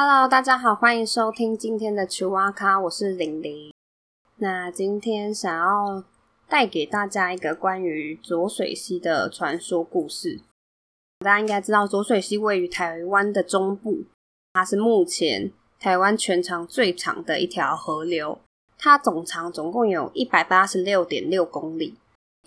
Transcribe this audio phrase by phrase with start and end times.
[0.00, 3.72] Hello，大家好，欢迎收听今天的球蛙咖，我是玲玲。
[4.36, 6.04] 那今天想要
[6.48, 10.38] 带给大家一个关于浊水溪的传说故事。
[11.18, 14.04] 大家应该知道，浊水溪位于台湾的中部，
[14.52, 18.38] 它是目前台湾全长最长的一条河流，
[18.78, 21.96] 它总长总共有一百八十六点六公里。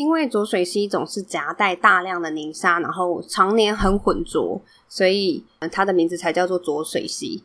[0.00, 7.44] 因为浊水溪总是夹带大量的泥沙，然后常年很浑浊，所以它的名字才叫做浊水溪。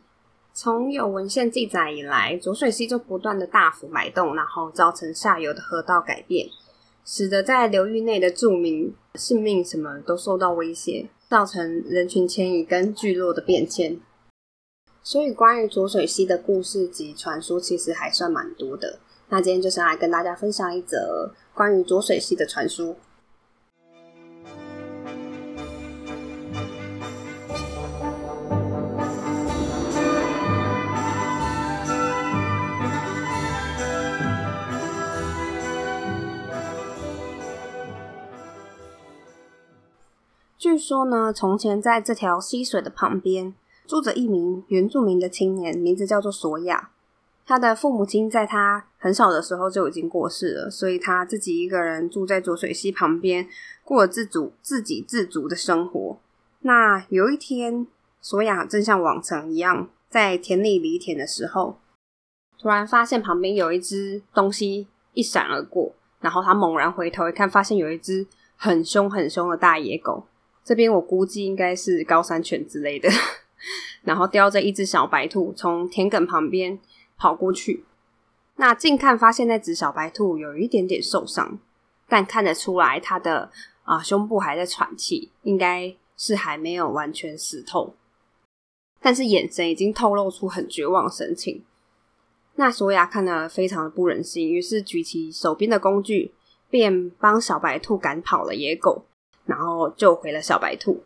[0.54, 6.48] 从有文献记载以来，浊水溪就不断的大幅摆动，然后造成下游的河道改变，
[7.04, 14.00] 使得在流域内的住民性命什么都受到威胁，造成人群迁移跟聚落的变迁。
[15.02, 18.98] 所以，关于浊水溪的故事及传说，其实还算蛮多的。
[19.28, 22.94] 那今天就是来跟大家分享一则关于浊水溪的传说。
[40.56, 43.54] 据说呢，从前在这条溪水的旁边，
[43.86, 46.90] 住着一名原住民的青年，名字叫做索亚。
[47.48, 53.46] 他的父母亲在他很小的时候就已经过世了，所以他自己一个人住在浊水溪旁边，
[53.84, 56.18] 过自主、自给自足的生活。
[56.62, 57.86] 那有一天，
[58.20, 61.78] 索雅正像往常一样在田里犁田的时候，
[62.58, 70.26] 突然发现旁边有一只东西一闪而过，然后他猛然回头一看，发现有一只很凶很凶的大野狗。
[70.64, 73.08] 这边我估计应该是高山犬之类的，
[74.02, 76.80] 然后叼着一只小白兔从田埂旁边。
[77.18, 77.82] 跑过去，
[78.56, 81.58] 那近看发现那只小白兔有一点点受伤，
[82.08, 83.50] 但看得出来它的
[83.84, 87.94] 啊胸部还在喘气，应该是还没有完全死透，
[89.00, 91.62] 但是眼神已经透露出很绝望神情。
[92.54, 96.32] 那索亚看了非常的不忍心，于是举起手边的工具，
[96.70, 99.04] 便帮小白兔赶跑了野狗，
[99.44, 101.02] 然后救回了小白兔。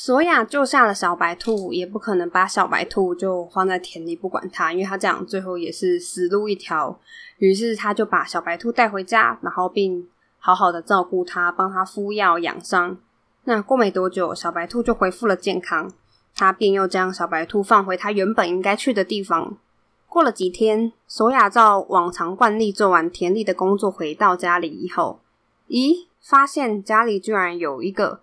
[0.00, 7.00] 索亚救下了小白兔，也不可能把小白兔就放在田里不管它，因为他这样最后也是死路一条。
[7.38, 12.96] 于是他就把小白兔带回家，然后并好好的照顾它，帮它敷药养伤。
[13.42, 15.90] 那过没多久，小白兔就恢复了健康，
[16.32, 19.58] 他便又将小白兔放回它原本应该去的地方。
[20.06, 25.18] 过了几天，索亚照往常惯例做完田里的工作，回到家里以后，
[25.66, 28.20] 咦，发现家里居然有一个。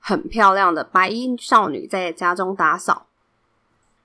[0.00, 3.06] 很漂亮的白衣少女在家中打扫。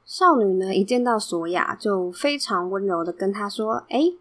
[0.05, 4.11] 少女呢，一见到索亚就非常温柔的跟他说：“哎，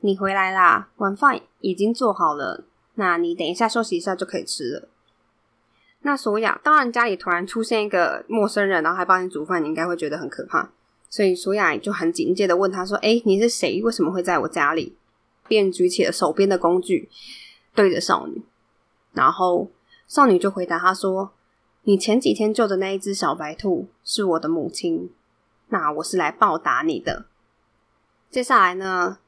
[0.00, 2.64] 你回来啦，晚饭已经做好了，
[2.96, 4.88] 那你等一下休息一下就可以吃了。”
[6.02, 10.70] 那索亚当然家里突然出现一个陌生人，然后还帮你煮饭，你应该会觉得很可怕，
[11.08, 13.82] 所以索亚就很警戒的问他说：“哎，你是谁？
[13.82, 14.94] 为什么会在我家里？”
[15.48, 17.08] 便举起了手边的工具
[17.74, 18.42] 对着少女，
[19.14, 19.70] 然后。
[20.10, 21.30] 少女就回答他说
[21.86, 25.08] ：“你前几天救的那一只小白兔是我的母亲，
[25.68, 27.26] 那我是来报答你的。”
[28.28, 29.18] 接下来呢，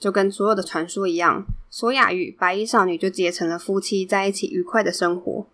[0.00, 5.46] 就跟所有的传说一样，索亚与白衣少女就结成了夫妻，在一起愉快的生活。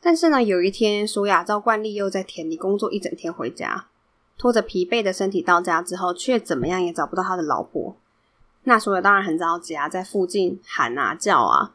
[0.00, 3.88] 但是呢，有一天，索亚照惯例又在田里工作一整天，回家
[4.38, 7.96] 拖着疲惫的身体到家之后，却怎么样也找不到他的老婆。
[8.62, 11.74] 那索亚当然很着急啊，在附近喊啊叫啊。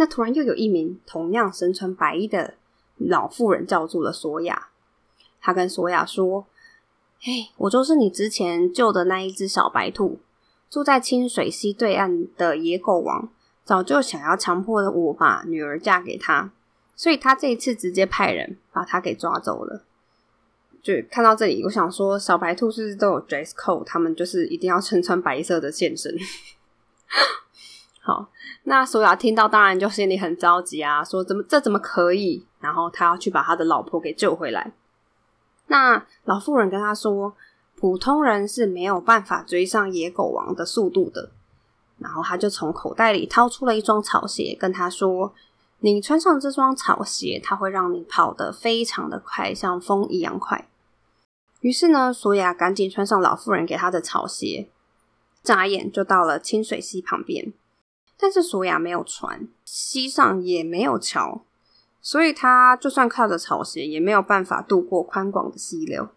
[0.00, 2.54] 那突然又有一名同样身穿白衣的
[2.96, 4.68] 老妇人叫住了索亚，
[5.42, 6.46] 他跟索亚说
[7.20, 10.18] ：“嘿，我就是你之前救的那一只小白兔，
[10.70, 13.28] 住在清水溪对岸的野狗王，
[13.62, 16.50] 早就想要强迫我把女儿嫁给他，
[16.96, 19.84] 所以他这一次直接派人把他给抓走了。”
[20.82, 23.84] 就看到这里，我想说，小白兔是不是都有 dress code？
[23.84, 26.16] 他们就是一定要身穿白色的现身。
[28.10, 28.28] 好，
[28.64, 32.44] 那索亚听到当然就心里很着急啊，说怎么这怎么可以？
[32.58, 34.72] 然后他要去把他的老婆给救回来。
[35.68, 37.36] 那老妇人跟他说，
[37.76, 41.30] 普通人是没有办法追上野狗王的速度的。
[41.98, 45.32] 然后他就从口袋里掏出了一双草鞋，跟他说
[45.78, 50.66] ：“你穿上这双草鞋，它会让你跑得非常的快，像风一样快。”
[51.60, 54.68] 于是呢，索亚赶紧穿上老妇人给他的草鞋，
[55.44, 57.52] 眨眼就到了清水溪旁边。
[58.20, 61.42] 但是索亚没有船，溪上也没有桥，
[62.02, 66.10] 所以他就算靠着草鞋，也没有办法渡过宽广的溪流。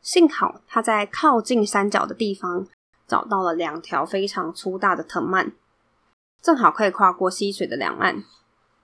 [0.00, 2.66] 幸好他在靠近山脚的地方
[3.06, 5.52] 找到了两条非常粗大的藤蔓，
[6.40, 8.24] 正好可以跨过溪水的两岸。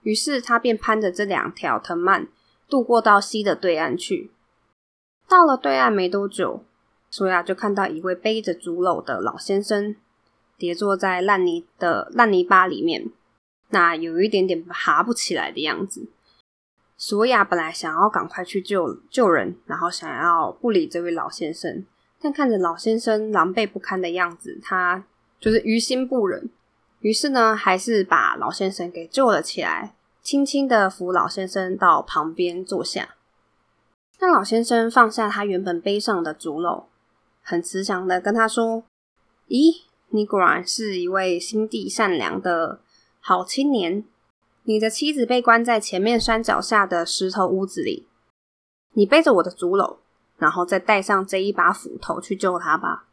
[0.03, 2.27] 于是他便攀着这两条藤蔓
[2.67, 4.31] 渡过到溪的对岸去。
[5.27, 6.63] 到了对岸没多久，
[7.09, 9.95] 索亚就看到一位背着竹篓的老先生
[10.61, 13.09] 跌坐在烂泥的烂泥巴里面，
[13.69, 16.07] 那有一点点爬不起来的样子。
[16.95, 21.83] 索亚本来想要赶快去救救人，然后想要不理这位老先生，
[22.21, 25.03] 但看着老先生狼狈不堪的样子，他
[25.39, 26.47] 就是于心不忍。
[26.99, 33.15] 于是呢，还是把老先生给救了起来，轻轻的扶老先生到旁边坐下。
[34.19, 36.83] 那老先生放下他原本背上的竹篓，
[37.41, 38.83] 很慈祥的跟他说
[39.49, 39.81] ：“咦，
[40.11, 42.79] 你果然是一位心地善良的
[43.19, 44.05] 好青年。
[44.63, 48.07] 你的妻子被关在前面山脚下的石头屋子里，
[48.93, 49.97] 你背着我的竹篓，
[50.37, 53.07] 然后再带上这一把斧头去救他吧。”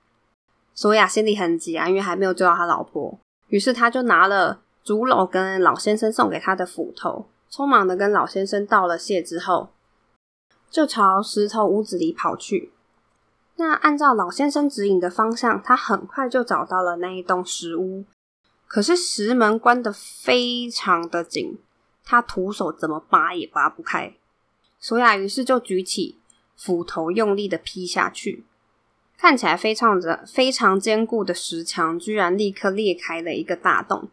[0.75, 3.19] 索亚心里很急啊，因为还没有救到他老婆。
[3.49, 9.71] 于是他就拿了竹篓跟老先生送给他的斧头，匆忙的跟老先生道了谢之后，
[10.71, 12.73] 就朝石头屋子里跑去。
[13.59, 18.05] 那按照老先生指引的方向，他很快就找到了那一栋石屋。
[18.69, 21.59] 可是石门关得非常的紧，
[22.05, 24.15] 他徒手怎么拔也拔不开。
[24.79, 26.19] 索亚于是就举起
[26.57, 28.45] 斧头，用力的劈下去。
[29.17, 34.09] 看起来非常的非常坚固的石墙，居然立刻裂开了一个大洞。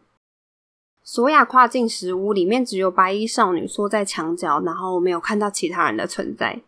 [1.04, 6.62] 索亚跨进石屋，里面只有白衣少女缩在墙角，然后没有看到其他人的存在。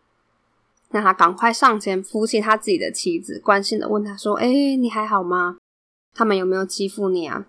[0.91, 5.57] 那他赶快上前扶起他自己的妻子，关心的问他说：“哎，你还好吗？
[6.13, 7.45] 他们有没有欺负你啊？”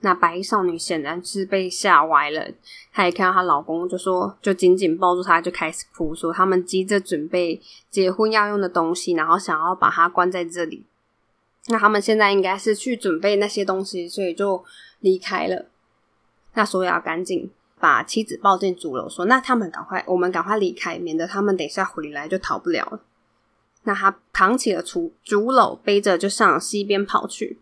[0.00, 2.48] 那白衣少女显然是被吓歪了，
[2.92, 10.84] 她一看到她老公，就说就紧紧抱住他，就开始哭，说他们急着准备结婚要用的东西，然后想要把她关在这里。
[11.66, 14.64] 那他们现在应该是去准备那些东西，所以就
[15.00, 15.66] 离开了。
[16.54, 17.50] 那索要赶紧
[17.80, 23.00] 把妻子抱进竹楼，说：“那他们赶快，我们赶快离开，免得他们等一下回来就逃不了了。”
[23.84, 27.58] 那他扛起了竹竹篓，背着就向西边跑去。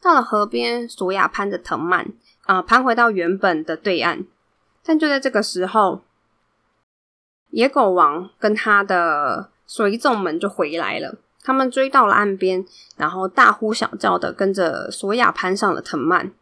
[0.00, 2.12] 到了河边，索亚攀着藤蔓，
[2.44, 4.24] 啊，攀回到原本的对岸。
[4.84, 6.02] 但就在这个时候，
[7.50, 11.16] 野狗王跟他的随从们就回来了。
[11.42, 12.64] 他们追到了岸边，
[12.96, 16.32] 然后大呼小叫的跟着索亚攀上了藤蔓。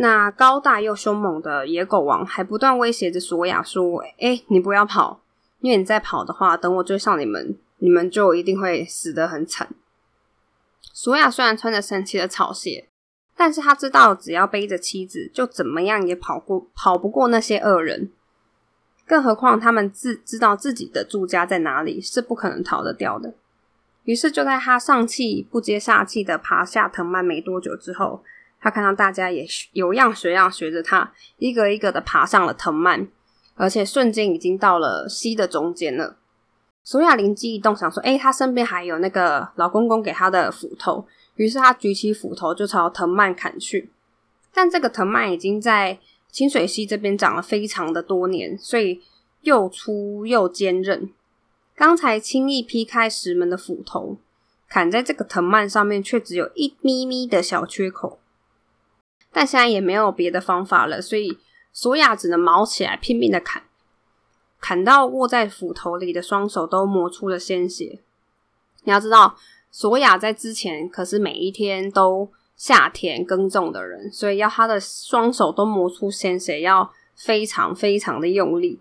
[0.00, 5.22] 那高大又凶猛的野狗王还不断威胁着索亚说：“哎，你不要跑，
[5.58, 9.68] 因为你再跑的话，等我追上你们，你们就一定会死得很惨。”
[10.94, 12.88] 索亚虽然穿着神奇的草鞋，
[13.36, 18.12] 但是他知道只要背着妻子，就怎么样也跑过跑不过那些恶人。
[19.04, 23.34] 更何况他们自知道自己的住家在哪里，是不可能逃得掉的。
[24.04, 28.22] 于是就在他上气不接下气的爬下藤蔓没多久之后，
[28.60, 33.08] 他看到大家也有样学样学着他，一个一个的爬上了藤蔓，
[33.54, 36.16] 而且瞬间已经到了溪的中间了。
[36.82, 41.06] 索亚灵机一动，想说：“哎，他身边还有那个老公公给他的斧头。”
[41.36, 43.90] 于是他举起斧头就朝藤蔓砍去。
[44.52, 45.98] 但这个藤蔓已经在
[46.32, 49.02] 清水溪这边长了非常的多年，所以
[49.42, 51.10] 又粗又坚韧。
[51.76, 54.16] 刚才轻易劈开石门的斧头，
[54.68, 58.18] 砍在这个藤蔓上面，却只有一咪咪的小缺口。
[59.32, 61.38] 但现在也没有别的方法了，所以
[61.72, 63.62] 索亚只能毛起来拼命的砍。
[64.60, 68.00] 砍到握在斧头里的双手都磨出了鲜血。
[68.84, 69.36] 你要知道，
[69.70, 78.80] 索亚在之前可是每一天都下田耕种的人，所以要他的双手都磨出鲜血，要非常非常的用力。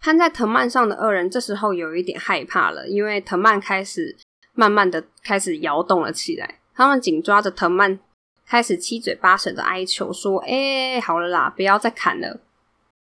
[0.00, 4.16] 攀在藤蔓上的二人这时候有一点害怕了，因为藤蔓开始
[4.54, 6.60] 慢慢的开始摇动了起来。
[6.74, 7.98] 他们紧抓着藤蔓，
[8.46, 12.40] 开始七嘴八舌的哀求说：“哎，好了啦，不要再砍了。”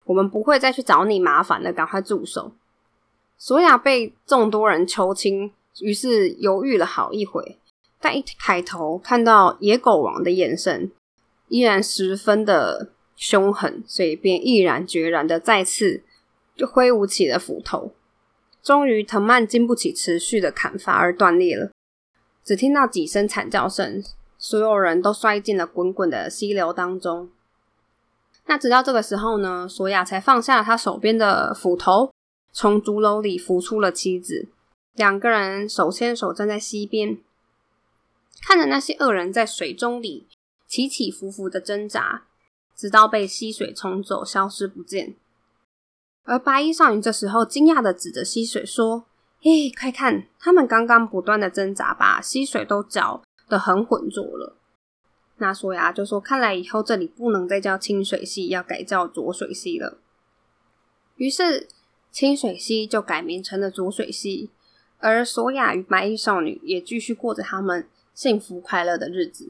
[0.06, 2.51] 我们不会再去找你麻烦了，赶快住手！
[3.38, 7.58] 索亚被众多人求亲，于是犹豫了好一会，
[8.00, 10.92] 但一抬头看到野狗王的眼神
[11.48, 16.04] 依然十分的凶狠，所以便毅然决然的再次
[16.56, 17.92] 就挥舞起了斧头。
[18.62, 21.72] 终于，藤蔓经不起持续的砍伐而断裂了，
[22.44, 24.04] 只听到几声惨叫声，
[24.47, 27.31] 所有人都摔进了滚滚的溪流当中。
[28.45, 32.13] 那直到这个时候呢，索亚才放下了他手边的斧头，
[32.53, 34.47] 从竹篓里扶出了妻子，
[34.93, 37.17] 两个人手牵手站在溪边，
[38.43, 40.27] 看着那些恶人在水中里
[40.67, 42.25] 起起伏伏的挣扎，
[42.75, 45.15] 直到被溪水冲走，消失不见。
[46.23, 49.05] 而白衣少女这时候惊讶的指着溪水说
[49.41, 54.55] ：“嘿，快看，他们刚刚不断的挣扎，把溪水都搅的很浑浊了。”
[55.37, 59.97] 那索亚就说：“看来以后这里不能再叫清水溪，要改叫浊水溪了。”
[61.17, 61.67] 于是
[62.11, 64.49] 清水溪就改名成了浊水溪，
[64.99, 69.49] 而索雅与白衣少女也继续过着他们幸福快乐的日子。